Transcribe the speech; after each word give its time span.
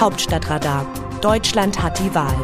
Hauptstadtradar. 0.00 0.86
Deutschland 1.20 1.82
hat 1.82 1.98
die 1.98 2.14
Wahl. 2.14 2.34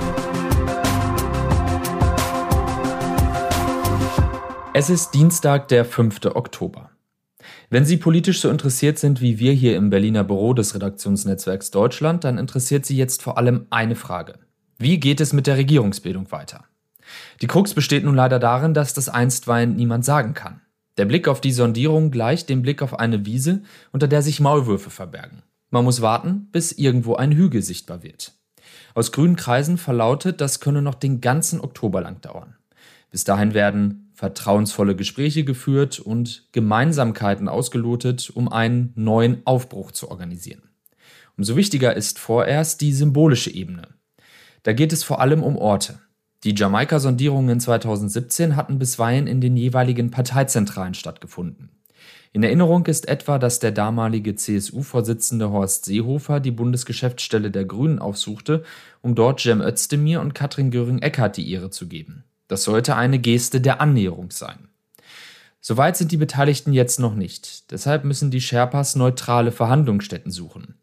Es 4.74 4.90
ist 4.90 5.12
Dienstag, 5.14 5.68
der 5.68 5.86
5. 5.86 6.26
Oktober. 6.34 6.90
Wenn 7.70 7.86
Sie 7.86 7.96
politisch 7.96 8.42
so 8.42 8.50
interessiert 8.50 8.98
sind 8.98 9.22
wie 9.22 9.38
wir 9.38 9.54
hier 9.54 9.74
im 9.76 9.88
Berliner 9.88 10.22
Büro 10.22 10.52
des 10.52 10.74
Redaktionsnetzwerks 10.74 11.70
Deutschland, 11.70 12.24
dann 12.24 12.36
interessiert 12.36 12.84
Sie 12.84 12.98
jetzt 12.98 13.22
vor 13.22 13.38
allem 13.38 13.66
eine 13.70 13.96
Frage. 13.96 14.34
Wie 14.76 15.00
geht 15.00 15.22
es 15.22 15.32
mit 15.32 15.46
der 15.46 15.56
Regierungsbildung 15.56 16.30
weiter? 16.30 16.64
Die 17.40 17.46
Krux 17.46 17.72
besteht 17.72 18.04
nun 18.04 18.16
leider 18.16 18.38
darin, 18.38 18.74
dass 18.74 18.92
das 18.92 19.08
einstweilen 19.08 19.76
niemand 19.76 20.04
sagen 20.04 20.34
kann. 20.34 20.60
Der 20.98 21.06
Blick 21.06 21.26
auf 21.26 21.40
die 21.40 21.52
Sondierung 21.52 22.10
gleicht 22.10 22.50
dem 22.50 22.60
Blick 22.60 22.82
auf 22.82 22.98
eine 22.98 23.24
Wiese, 23.24 23.62
unter 23.92 24.08
der 24.08 24.20
sich 24.20 24.40
Maulwürfe 24.40 24.90
verbergen. 24.90 25.42
Man 25.70 25.84
muss 25.84 26.00
warten, 26.00 26.48
bis 26.52 26.72
irgendwo 26.72 27.16
ein 27.16 27.32
Hügel 27.32 27.62
sichtbar 27.62 28.02
wird. 28.02 28.32
Aus 28.94 29.12
grünen 29.12 29.36
Kreisen 29.36 29.78
verlautet, 29.78 30.40
das 30.40 30.60
könne 30.60 30.82
noch 30.82 30.94
den 30.94 31.20
ganzen 31.20 31.60
Oktober 31.60 32.00
lang 32.00 32.20
dauern. 32.20 32.56
Bis 33.10 33.24
dahin 33.24 33.54
werden 33.54 34.10
vertrauensvolle 34.14 34.96
Gespräche 34.96 35.44
geführt 35.44 36.00
und 36.00 36.48
Gemeinsamkeiten 36.52 37.48
ausgelotet, 37.48 38.30
um 38.34 38.50
einen 38.50 38.92
neuen 38.94 39.42
Aufbruch 39.44 39.92
zu 39.92 40.10
organisieren. 40.10 40.62
Umso 41.36 41.56
wichtiger 41.56 41.94
ist 41.94 42.18
vorerst 42.18 42.80
die 42.80 42.92
symbolische 42.92 43.50
Ebene. 43.50 43.88
Da 44.62 44.72
geht 44.72 44.92
es 44.92 45.04
vor 45.04 45.20
allem 45.20 45.42
um 45.42 45.56
Orte. 45.56 46.00
Die 46.44 46.54
Jamaika-Sondierungen 46.54 47.60
2017 47.60 48.56
hatten 48.56 48.78
bisweilen 48.78 49.26
in 49.26 49.40
den 49.40 49.56
jeweiligen 49.56 50.10
Parteizentralen 50.10 50.94
stattgefunden. 50.94 51.75
In 52.36 52.42
Erinnerung 52.42 52.84
ist 52.84 53.08
etwa, 53.08 53.38
dass 53.38 53.60
der 53.60 53.72
damalige 53.72 54.34
CSU-Vorsitzende 54.34 55.48
Horst 55.52 55.86
Seehofer 55.86 56.38
die 56.38 56.50
Bundesgeschäftsstelle 56.50 57.50
der 57.50 57.64
Grünen 57.64 57.98
aufsuchte, 57.98 58.62
um 59.00 59.14
dort 59.14 59.40
Cem 59.40 59.62
Özdemir 59.62 60.20
und 60.20 60.34
Katrin 60.34 60.70
Göring-Eckardt 60.70 61.38
die 61.38 61.50
Ehre 61.50 61.70
zu 61.70 61.88
geben. 61.88 62.24
Das 62.46 62.62
sollte 62.62 62.94
eine 62.94 63.18
Geste 63.18 63.62
der 63.62 63.80
Annäherung 63.80 64.32
sein. 64.32 64.68
Soweit 65.62 65.96
sind 65.96 66.12
die 66.12 66.18
Beteiligten 66.18 66.74
jetzt 66.74 67.00
noch 67.00 67.14
nicht. 67.14 67.70
Deshalb 67.70 68.04
müssen 68.04 68.30
die 68.30 68.42
Sherpas 68.42 68.96
neutrale 68.96 69.50
Verhandlungsstätten 69.50 70.30
suchen. 70.30 70.74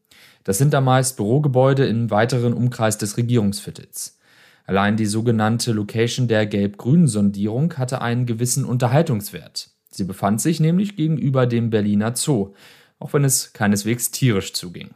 Das 0.44 0.58
sind 0.58 0.74
da 0.74 0.82
meist 0.82 1.18
Bürogebäude 1.18 1.86
im 1.86 2.10
weiteren 2.10 2.54
Umkreis 2.54 2.98
des 2.98 3.16
Regierungsviertels. 3.16 4.18
Allein 4.66 4.98
die 4.98 5.06
sogenannte 5.06 5.72
Location 5.72 6.28
der 6.28 6.48
gelb-grünen 6.48 7.08
Sondierung 7.08 7.78
hatte 7.78 8.02
einen 8.02 8.26
gewissen 8.26 8.66
Unterhaltungswert. 8.66 9.70
Sie 9.94 10.04
befand 10.04 10.42
sich 10.42 10.60
nämlich 10.60 10.96
gegenüber 10.96 11.46
dem 11.46 11.70
Berliner 11.70 12.16
Zoo, 12.16 12.54
auch 13.00 13.14
wenn 13.14 13.24
es 13.24 13.54
keineswegs 13.54 14.12
tierisch 14.12 14.54
zuging. 14.54 14.92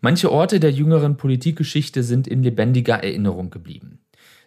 Manche 0.00 0.30
Orte 0.30 0.60
der 0.60 0.70
jüngeren 0.70 1.16
Politikgeschichte 1.16 2.02
sind 2.02 2.28
in 2.28 2.42
lebendiger 2.42 3.02
Erinnerung 3.02 3.50
geblieben 3.50 3.98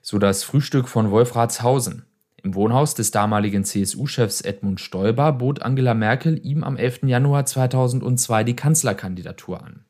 so 0.08 0.20
das 0.20 0.46
Frühstück 0.46 0.88
von 0.88 1.12
Wolfratshausen. 1.12 2.06
Im 2.42 2.56
Wohnhaus 2.56 2.96
des 2.96 3.12
damaligen 3.12 3.66
CSU-Chefs 3.66 4.40
Edmund 4.40 4.80
Stoiber 4.80 5.34
bot 5.34 5.62
Angela 5.62 5.94
Merkel 5.94 6.40
ihm 6.46 6.64
am 6.64 6.78
11. 6.78 7.00
Januar 7.08 7.46
2002 7.46 8.46
die 8.46 8.56
Kanzlerkandidatur 8.56 9.62
an. 9.62 9.82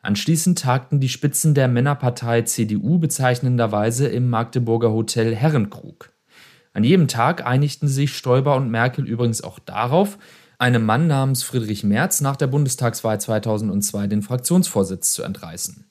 Anschließend 0.00 0.58
tagten 0.58 0.98
die 0.98 1.10
Spitzen 1.10 1.52
der 1.52 1.68
Männerpartei 1.68 2.40
CDU 2.40 2.98
bezeichnenderweise 2.98 4.08
im 4.08 4.30
Magdeburger 4.30 4.92
Hotel 4.92 5.36
Herrenkrug. 5.36 6.10
An 6.72 6.84
jedem 6.84 7.08
Tag 7.08 7.44
einigten 7.44 7.88
sich 7.88 8.16
Stoiber 8.16 8.56
und 8.56 8.70
Merkel 8.70 9.06
übrigens 9.08 9.42
auch 9.42 9.58
darauf, 9.58 10.18
einem 10.58 10.84
Mann 10.84 11.06
namens 11.06 11.42
Friedrich 11.42 11.84
Merz 11.84 12.20
nach 12.20 12.36
der 12.36 12.46
Bundestagswahl 12.46 13.20
2002 13.20 14.06
den 14.06 14.22
Fraktionsvorsitz 14.22 15.12
zu 15.12 15.22
entreißen. 15.22 15.84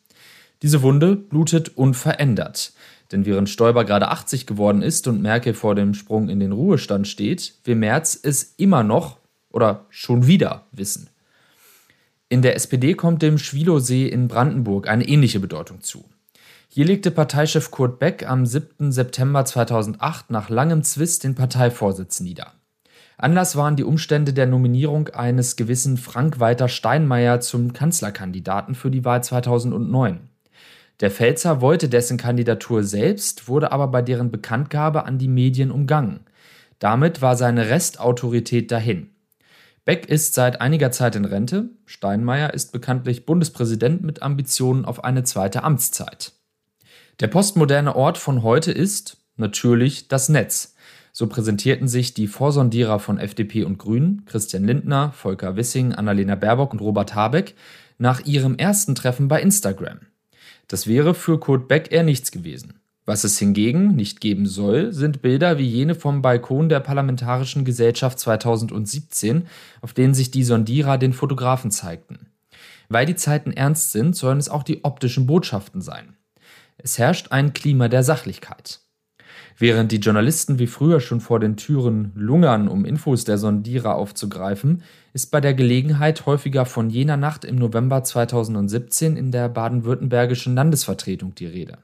Diese 0.62 0.82
Wunde 0.82 1.16
blutet 1.16 1.78
unverändert. 1.78 2.74
Denn 3.12 3.26
während 3.26 3.50
Stoiber 3.50 3.86
gerade 3.86 4.10
80 4.10 4.46
geworden 4.46 4.84
ist 4.84 5.08
und 5.08 5.22
Merkel 5.22 5.54
vor 5.54 5.74
dem 5.74 5.94
Sprung 5.96 6.30
in 6.30 6.40
den 6.40 6.52
Ruhestand 6.52 7.08
steht, 7.08 7.56
will 7.64 7.76
Merz 7.76 8.20
es 8.22 8.54
immer 8.58 8.84
noch 8.84 9.18
oder 9.50 9.86
schon 9.90 10.28
wieder 10.28 10.68
wissen. 10.72 11.10
In 12.30 12.44
der 12.44 12.56
SPD 12.56 12.94
kommt 12.94 13.24
dem 13.24 13.40
Schwilosee 13.40 14.08
in 14.08 14.28
Brandenburg 14.28 14.88
eine 14.88 15.08
ähnliche 15.08 15.40
Bedeutung 15.40 15.82
zu. 15.82 16.06
Hier 16.72 16.86
legte 16.86 17.10
Parteichef 17.10 17.72
Kurt 17.72 17.98
Beck 17.98 18.30
am 18.30 18.46
7. 18.46 18.92
September 18.92 19.44
2008 19.44 20.30
nach 20.30 20.50
langem 20.50 20.84
Zwist 20.84 21.24
den 21.24 21.34
Parteivorsitz 21.34 22.20
nieder. 22.20 22.54
Anlass 23.18 23.56
waren 23.56 23.76
die 23.76 23.84
Umstände 23.84 24.34
der 24.34 24.46
Nominierung 24.46 25.08
eines 25.08 25.56
gewissen 25.56 25.98
Frank-Walter 25.98 26.68
Steinmeier 26.68 27.40
zum 27.40 27.74
Kanzlerkandidaten 27.74 28.76
für 28.76 28.92
die 28.92 29.04
Wahl 29.04 29.24
2009. 29.24 30.30
Der 31.00 31.10
Pfälzer 31.10 31.60
wollte 31.60 31.90
dessen 31.90 32.18
Kandidatur 32.18 32.84
selbst, 32.84 33.48
wurde 33.48 33.72
aber 33.72 33.88
bei 33.88 34.04
deren 34.04 34.30
Bekanntgabe 34.30 35.06
an 35.06 35.18
die 35.18 35.28
Medien 35.28 35.72
umgangen. 35.72 36.20
Damit 36.78 37.24
war 37.24 37.36
seine 37.36 37.72
Restautorität 37.72 38.72
dahin. 38.72 39.10
Beck 39.86 40.06
ist 40.06 40.36
seit 40.36 40.62
einiger 40.62 40.92
Zeit 40.92 41.16
in 41.16 41.26
Rente, 41.26 41.70
Steinmeier 41.88 42.54
ist 42.54 42.72
bekanntlich 42.72 43.26
Bundespräsident 43.26 44.04
mit 44.04 44.22
Ambitionen 44.22 44.86
auf 44.86 45.04
eine 45.04 45.24
zweite 45.24 45.64
Amtszeit. 45.64 46.34
Der 47.20 47.28
postmoderne 47.28 47.98
Ort 47.98 48.18
von 48.18 48.44
heute 48.44 48.72
ist 48.72 49.18
natürlich 49.36 50.08
das 50.08 50.30
Netz. 50.30 50.76
So 51.12 51.28
präsentierten 51.28 51.90
sich 51.90 52.14
die 52.14 52.28
Vorsondierer 52.28 53.00
von 53.00 53.18
FDP 53.18 53.66
und 53.66 53.78
Grünen, 53.78 54.24
Christian 54.26 54.64
Lindner, 54.64 55.12
Volker 55.12 55.58
Wissing, 55.58 55.94
Annalena 55.94 56.36
Baerbock 56.36 56.72
und 56.72 56.80
Robert 56.80 57.16
Habeck, 57.16 57.56
nach 57.98 58.26
ihrem 58.26 58.56
ersten 58.56 58.96
Treffen 58.96 59.28
bei 59.28 59.42
Instagram. 59.42 60.00
Das 60.70 60.88
wäre 60.88 61.14
für 61.14 61.42
Kurt 61.42 61.68
Beck 61.68 61.92
eher 61.92 62.04
nichts 62.04 62.32
gewesen. 62.32 62.76
Was 63.06 63.26
es 63.26 63.38
hingegen 63.38 63.98
nicht 63.98 64.22
geben 64.22 64.46
soll, 64.46 64.94
sind 64.94 65.22
Bilder 65.22 65.58
wie 65.58 65.68
jene 65.68 65.96
vom 65.96 66.22
Balkon 66.22 66.70
der 66.70 66.80
Parlamentarischen 66.80 67.66
Gesellschaft 67.66 68.20
2017, 68.20 69.48
auf 69.82 69.92
denen 69.92 70.14
sich 70.14 70.32
die 70.32 70.44
Sondierer 70.46 70.98
den 70.98 71.12
Fotografen 71.12 71.72
zeigten. 71.72 72.28
Weil 72.88 73.06
die 73.06 73.16
Zeiten 73.16 73.52
ernst 73.52 73.92
sind, 73.92 74.16
sollen 74.16 74.38
es 74.38 74.48
auch 74.48 74.64
die 74.64 74.86
optischen 74.86 75.28
Botschaften 75.28 75.82
sein. 75.82 76.16
Es 76.82 76.98
herrscht 76.98 77.32
ein 77.32 77.54
Klima 77.54 77.90
der 77.90 78.04
Sachlichkeit. 78.04 78.80
Während 79.58 79.92
die 79.92 79.98
Journalisten 79.98 80.60
wie 80.60 80.68
früher 80.68 81.02
schon 81.02 81.20
vor 81.20 81.42
den 81.42 81.58
Türen 81.58 82.14
lungern, 82.16 82.70
um 82.70 82.86
Infos 82.86 83.26
der 83.26 83.38
Sondierer 83.38 83.96
aufzugreifen, 83.96 84.84
ist 85.12 85.32
bei 85.32 85.42
der 85.42 85.54
Gelegenheit 85.54 86.26
häufiger 86.26 86.66
von 86.66 86.90
jener 86.90 87.18
Nacht 87.18 87.44
im 87.44 87.58
November 87.58 88.04
2017 88.04 89.18
in 89.18 89.32
der 89.32 89.50
baden-württembergischen 89.50 90.56
Landesvertretung 90.56 91.36
die 91.36 91.48
Rede. 91.48 91.80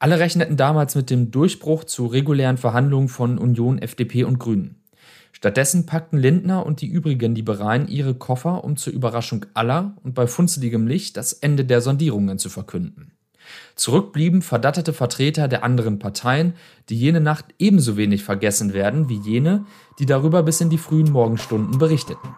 Alle 0.00 0.18
rechneten 0.18 0.56
damals 0.56 0.96
mit 0.96 1.08
dem 1.08 1.30
Durchbruch 1.30 1.84
zu 1.84 2.06
regulären 2.06 2.56
Verhandlungen 2.56 3.08
von 3.08 3.38
Union, 3.38 3.78
FDP 3.78 4.24
und 4.24 4.40
Grünen. 4.40 4.82
Stattdessen 5.30 5.86
packten 5.86 6.18
Lindner 6.18 6.66
und 6.66 6.80
die 6.80 6.88
übrigen 6.88 7.34
Liberalen 7.36 7.86
ihre 7.86 8.14
Koffer, 8.14 8.64
um 8.64 8.76
zur 8.76 8.92
Überraschung 8.92 9.46
aller 9.54 9.96
und 10.02 10.14
bei 10.14 10.26
funzeligem 10.26 10.88
Licht 10.88 11.16
das 11.16 11.32
Ende 11.32 11.64
der 11.64 11.80
Sondierungen 11.80 12.38
zu 12.38 12.48
verkünden. 12.48 13.12
Zurück 13.74 14.12
blieben 14.12 14.42
verdatterte 14.42 14.92
Vertreter 14.92 15.48
der 15.48 15.64
anderen 15.64 15.98
Parteien, 15.98 16.54
die 16.88 16.98
jene 16.98 17.20
Nacht 17.20 17.46
ebenso 17.58 17.96
wenig 17.96 18.24
vergessen 18.24 18.72
werden 18.72 19.08
wie 19.08 19.18
jene, 19.18 19.64
die 19.98 20.06
darüber 20.06 20.42
bis 20.42 20.60
in 20.60 20.70
die 20.70 20.78
frühen 20.78 21.10
Morgenstunden 21.10 21.78
berichteten. 21.78 22.28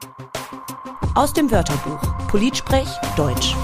Aus 1.15 1.33
dem 1.33 1.51
Wörterbuch 1.51 2.01
Politsprech 2.29 2.89
Deutsch. 3.17 3.55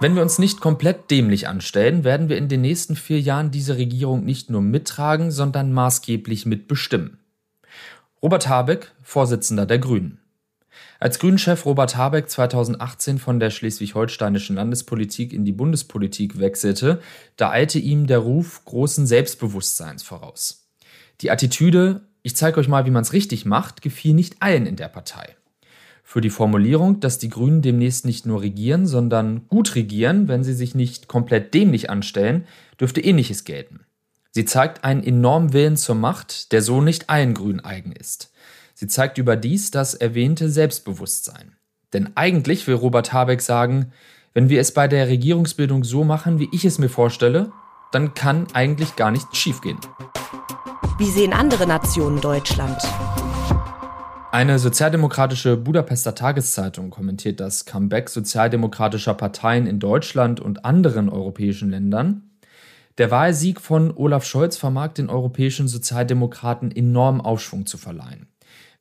Wenn 0.00 0.16
wir 0.16 0.22
uns 0.22 0.38
nicht 0.38 0.60
komplett 0.60 1.10
dämlich 1.10 1.48
anstellen, 1.48 2.04
werden 2.04 2.28
wir 2.28 2.36
in 2.36 2.48
den 2.48 2.60
nächsten 2.60 2.96
vier 2.96 3.20
Jahren 3.20 3.50
diese 3.50 3.76
Regierung 3.76 4.24
nicht 4.24 4.50
nur 4.50 4.60
mittragen, 4.60 5.30
sondern 5.30 5.72
maßgeblich 5.72 6.46
mitbestimmen. 6.46 7.18
Robert 8.22 8.48
Habeck, 8.48 8.92
Vorsitzender 9.02 9.66
der 9.66 9.78
Grünen. 9.78 10.23
Als 11.00 11.18
Grünchef 11.18 11.66
Robert 11.66 11.96
Habeck 11.96 12.30
2018 12.30 13.18
von 13.18 13.40
der 13.40 13.50
schleswig-holsteinischen 13.50 14.56
Landespolitik 14.56 15.32
in 15.32 15.44
die 15.44 15.52
Bundespolitik 15.52 16.38
wechselte, 16.38 17.00
da 17.36 17.50
eilte 17.50 17.78
ihm 17.78 18.06
der 18.06 18.18
Ruf 18.18 18.64
großen 18.64 19.06
Selbstbewusstseins 19.06 20.02
voraus. 20.02 20.68
Die 21.20 21.30
Attitüde, 21.30 22.02
ich 22.22 22.36
zeige 22.36 22.60
euch 22.60 22.68
mal, 22.68 22.86
wie 22.86 22.90
man 22.90 23.02
es 23.02 23.12
richtig 23.12 23.44
macht, 23.44 23.82
gefiel 23.82 24.14
nicht 24.14 24.36
allen 24.40 24.66
in 24.66 24.76
der 24.76 24.88
Partei. 24.88 25.36
Für 26.02 26.20
die 26.20 26.30
Formulierung, 26.30 27.00
dass 27.00 27.18
die 27.18 27.30
Grünen 27.30 27.62
demnächst 27.62 28.04
nicht 28.04 28.26
nur 28.26 28.42
regieren, 28.42 28.86
sondern 28.86 29.48
gut 29.48 29.74
regieren, 29.74 30.28
wenn 30.28 30.44
sie 30.44 30.54
sich 30.54 30.74
nicht 30.74 31.08
komplett 31.08 31.54
dämlich 31.54 31.90
anstellen, 31.90 32.46
dürfte 32.78 33.00
ähnliches 33.00 33.44
gelten. 33.44 33.80
Sie 34.30 34.44
zeigt 34.44 34.84
einen 34.84 35.02
enormen 35.02 35.52
Willen 35.52 35.76
zur 35.76 35.94
Macht, 35.94 36.52
der 36.52 36.60
so 36.60 36.80
nicht 36.80 37.08
allen 37.08 37.34
Grünen 37.34 37.60
eigen 37.60 37.92
ist. 37.92 38.32
Sie 38.84 38.88
zeigt 38.88 39.16
überdies 39.16 39.70
das 39.70 39.94
erwähnte 39.94 40.50
Selbstbewusstsein. 40.50 41.56
Denn 41.94 42.10
eigentlich 42.16 42.66
will 42.66 42.74
Robert 42.74 43.14
Habeck 43.14 43.40
sagen, 43.40 43.92
wenn 44.34 44.50
wir 44.50 44.60
es 44.60 44.74
bei 44.74 44.88
der 44.88 45.08
Regierungsbildung 45.08 45.84
so 45.84 46.04
machen, 46.04 46.38
wie 46.38 46.50
ich 46.52 46.66
es 46.66 46.78
mir 46.78 46.90
vorstelle, 46.90 47.50
dann 47.92 48.12
kann 48.12 48.46
eigentlich 48.52 48.94
gar 48.94 49.10
nichts 49.10 49.38
schiefgehen. 49.38 49.78
Wie 50.98 51.08
sehen 51.08 51.32
andere 51.32 51.66
Nationen 51.66 52.20
Deutschland? 52.20 52.76
Eine 54.32 54.58
sozialdemokratische 54.58 55.56
Budapester 55.56 56.14
Tageszeitung 56.14 56.90
kommentiert 56.90 57.40
das 57.40 57.64
Comeback 57.64 58.10
sozialdemokratischer 58.10 59.14
Parteien 59.14 59.66
in 59.66 59.78
Deutschland 59.78 60.40
und 60.40 60.66
anderen 60.66 61.08
europäischen 61.08 61.70
Ländern. 61.70 62.34
Der 62.98 63.10
Wahlsieg 63.10 63.62
von 63.62 63.96
Olaf 63.96 64.26
Scholz 64.26 64.58
vermag 64.58 64.92
den 64.92 65.08
europäischen 65.08 65.68
Sozialdemokraten 65.68 66.70
enorm 66.70 67.22
Aufschwung 67.22 67.64
zu 67.64 67.78
verleihen. 67.78 68.28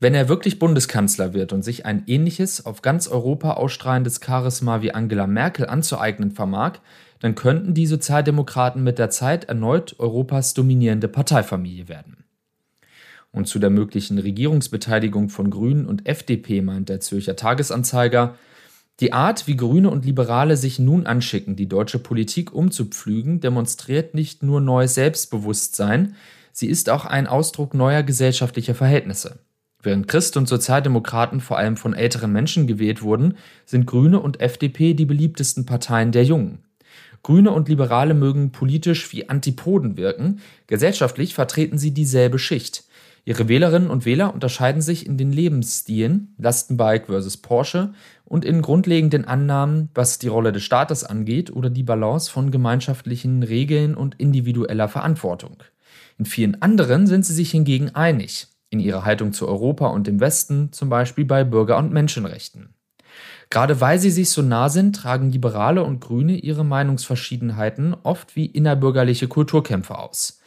Wenn 0.04 0.16
er 0.16 0.28
wirklich 0.28 0.60
Bundeskanzler 0.60 1.34
wird 1.34 1.54
und 1.54 1.62
sich 1.62 1.86
ein 1.86 2.04
ähnliches, 2.08 2.66
auf 2.66 2.82
ganz 2.82 3.08
Europa 3.08 3.52
ausstrahlendes 3.52 4.20
Charisma 4.22 4.82
wie 4.82 4.94
Angela 4.94 5.28
Merkel 5.28 5.66
anzueignen 5.66 6.32
vermag, 6.32 6.80
dann 7.22 7.36
könnten 7.36 7.74
die 7.74 7.88
Sozialdemokraten 7.88 8.84
mit 8.84 9.00
der 9.00 9.12
Zeit 9.12 9.46
erneut 9.46 9.96
Europas 10.00 10.54
dominierende 10.54 11.08
Parteifamilie 11.08 11.88
werden. 11.88 12.26
Und 13.32 13.48
zu 13.48 13.60
der 13.60 13.70
möglichen 13.70 14.20
Regierungsbeteiligung 14.20 15.30
von 15.30 15.50
Grünen 15.50 15.86
und 15.86 16.06
FDP 16.06 16.60
meint 16.60 16.90
der 16.90 17.00
Zürcher 17.00 17.38
Tagesanzeiger, 17.38 18.36
die 19.00 19.14
Art, 19.14 19.48
wie 19.48 19.56
Grüne 19.56 19.90
und 19.90 20.04
Liberale 20.04 20.58
sich 20.58 20.80
nun 20.80 21.06
anschicken, 21.06 21.56
die 21.56 21.70
deutsche 21.70 22.00
Politik 22.00 22.54
umzupflügen, 22.54 23.40
demonstriert 23.40 24.16
nicht 24.16 24.44
nur 24.44 24.60
neues 24.60 24.96
Selbstbewusstsein, 24.96 26.18
sie 26.52 26.68
ist 26.68 26.90
auch 26.90 27.06
ein 27.06 27.26
Ausdruck 27.26 27.74
neuer 27.74 28.04
gesellschaftlicher 28.04 28.76
Verhältnisse. 28.76 29.40
Während 29.84 30.08
Christ 30.08 30.38
und 30.38 30.48
Sozialdemokraten 30.48 31.42
vor 31.42 31.58
allem 31.58 31.76
von 31.76 31.94
älteren 31.94 32.32
Menschen 32.32 32.68
gewählt 32.68 33.02
wurden, 33.02 33.36
sind 33.66 33.86
Grüne 33.86 34.22
und 34.22 34.40
FDP 34.40 34.94
die 34.94 35.06
beliebtesten 35.06 35.66
Parteien 35.66 36.14
der 36.14 36.24
Jungen. 36.24 36.60
Grüne 37.22 37.52
und 37.52 37.70
Liberale 37.70 38.14
mögen 38.14 38.52
politisch 38.52 39.12
wie 39.12 39.30
Antipoden 39.30 39.98
wirken, 39.98 40.40
gesellschaftlich 40.68 41.34
vertreten 41.34 41.78
sie 41.78 41.92
dieselbe 41.92 42.40
Schicht. 42.40 42.86
Ihre 43.26 43.48
Wählerinnen 43.48 43.90
und 43.90 44.06
Wähler 44.06 44.34
unterscheiden 44.34 44.82
sich 44.82 45.06
in 45.06 45.18
den 45.18 45.32
Lebensstilen 45.32 46.34
Lastenbike 46.38 47.06
versus 47.06 47.38
Porsche 47.38 47.94
und 48.26 48.44
in 48.44 48.62
grundlegenden 48.62 49.24
Annahmen, 49.26 49.90
was 49.96 50.20
die 50.20 50.28
Rolle 50.28 50.52
des 50.52 50.64
Staates 50.64 51.06
angeht 51.06 51.52
oder 51.52 51.70
die 51.70 51.84
Balance 51.84 52.30
von 52.30 52.52
gemeinschaftlichen 52.52 53.44
Regeln 53.44 53.96
und 53.96 54.16
individueller 54.16 54.90
Verantwortung. 54.90 55.58
In 56.18 56.26
vielen 56.26 56.62
anderen 56.62 57.08
sind 57.08 57.26
sie 57.26 57.34
sich 57.34 57.52
hingegen 57.52 57.96
einig, 57.96 58.48
in 58.74 58.80
ihrer 58.80 59.06
Haltung 59.06 59.32
zu 59.32 59.48
Europa 59.48 59.88
und 59.88 60.08
dem 60.08 60.20
Westen, 60.20 60.72
zum 60.74 60.90
Beispiel 60.90 61.26
bei 61.26 61.44
Bürger- 61.44 61.78
und 61.78 61.94
Menschenrechten. 61.94 62.74
Gerade 63.50 63.80
weil 63.80 64.00
sie 64.00 64.10
sich 64.10 64.32
so 64.32 64.42
nah 64.42 64.68
sind, 64.68 64.96
tragen 64.96 65.32
Liberale 65.32 65.84
und 65.84 66.02
Grüne 66.02 66.36
ihre 66.36 66.66
Meinungsverschiedenheiten 66.66 67.96
oft 68.02 68.36
wie 68.36 68.48
innerbürgerliche 68.48 69.28
Kulturkämpfe 69.28 69.98
aus. 69.98 70.40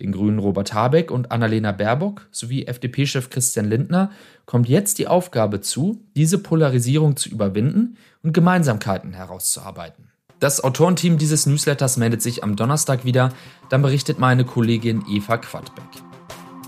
Den 0.00 0.12
Grünen 0.12 0.38
Robert 0.38 0.72
Habeck 0.72 1.10
und 1.10 1.30
Annalena 1.30 1.70
Baerbock 1.72 2.26
sowie 2.32 2.64
FDP-Chef 2.64 3.30
Christian 3.30 3.66
Lindner 3.68 4.10
kommt 4.46 4.68
jetzt 4.68 4.98
die 4.98 5.06
Aufgabe 5.06 5.60
zu, 5.60 6.02
diese 6.16 6.38
Polarisierung 6.38 7.16
zu 7.16 7.28
überwinden 7.28 7.98
und 8.22 8.32
Gemeinsamkeiten 8.32 9.12
herauszuarbeiten. 9.12 10.10
Das 10.40 10.64
Autorenteam 10.64 11.18
dieses 11.18 11.46
Newsletters 11.46 11.96
meldet 11.96 12.22
sich 12.22 12.42
am 12.42 12.56
Donnerstag 12.56 13.04
wieder, 13.04 13.30
dann 13.68 13.82
berichtet 13.82 14.18
meine 14.18 14.44
Kollegin 14.44 15.04
Eva 15.08 15.36
Quadbeck. 15.36 16.03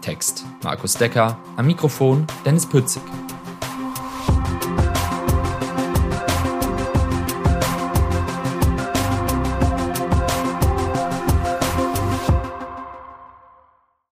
Text 0.06 0.44
Markus 0.62 0.94
Decker, 0.94 1.36
am 1.56 1.66
Mikrofon 1.66 2.28
Dennis 2.44 2.64
Pützig. 2.64 3.02